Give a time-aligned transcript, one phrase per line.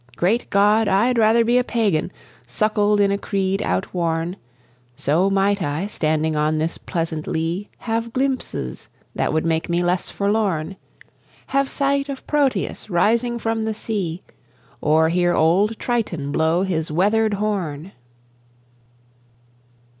[0.15, 0.87] Great God!
[0.87, 2.11] I'd rather be A pagan,
[2.47, 4.35] suckled in a creed outworn,
[4.95, 10.09] So might I, standing on this pleasant lea, Have glimpses that would make me less
[10.09, 10.75] forlorn;
[11.45, 14.23] Have sight of Proteus, rising from the sea,
[14.81, 17.91] Or hear old Triton blow his wreathed horn.